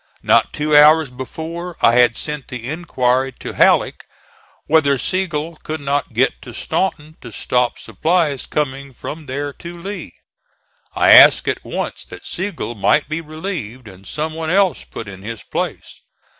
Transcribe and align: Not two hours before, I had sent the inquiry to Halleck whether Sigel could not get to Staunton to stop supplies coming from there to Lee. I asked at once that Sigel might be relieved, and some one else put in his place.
Not 0.23 0.51
two 0.51 0.75
hours 0.75 1.11
before, 1.11 1.77
I 1.79 1.93
had 1.93 2.17
sent 2.17 2.47
the 2.47 2.67
inquiry 2.67 3.31
to 3.33 3.53
Halleck 3.53 4.07
whether 4.65 4.97
Sigel 4.97 5.57
could 5.57 5.79
not 5.79 6.13
get 6.13 6.41
to 6.41 6.55
Staunton 6.55 7.17
to 7.21 7.31
stop 7.31 7.77
supplies 7.77 8.47
coming 8.47 8.93
from 8.95 9.27
there 9.27 9.53
to 9.53 9.77
Lee. 9.79 10.13
I 10.95 11.11
asked 11.11 11.47
at 11.47 11.63
once 11.63 12.03
that 12.05 12.25
Sigel 12.25 12.73
might 12.73 13.09
be 13.09 13.21
relieved, 13.21 13.87
and 13.87 14.07
some 14.07 14.33
one 14.33 14.49
else 14.49 14.83
put 14.85 15.07
in 15.07 15.21
his 15.21 15.43
place. 15.43 16.01